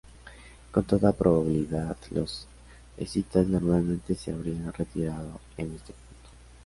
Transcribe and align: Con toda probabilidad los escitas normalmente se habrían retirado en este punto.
Con 0.71 0.83
toda 0.85 1.13
probabilidad 1.13 1.95
los 2.09 2.47
escitas 2.97 3.45
normalmente 3.45 4.15
se 4.15 4.31
habrían 4.33 4.73
retirado 4.73 5.39
en 5.57 5.73
este 5.75 5.93
punto. 5.93 6.29